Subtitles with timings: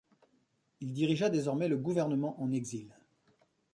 [0.79, 2.91] Il dirigea désormais le gouvernement en exil.